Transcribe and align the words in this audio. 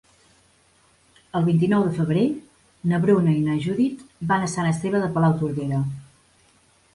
El 1.39 1.43
vint-i-nou 1.49 1.83
de 1.87 1.91
febrer 1.97 2.23
na 2.93 3.01
Bruna 3.03 3.35
i 3.41 3.45
na 3.49 3.59
Judit 3.67 4.01
van 4.33 4.47
a 4.47 4.51
Sant 4.55 4.71
Esteve 4.71 5.03
de 5.05 5.13
Palautordera. 5.19 5.85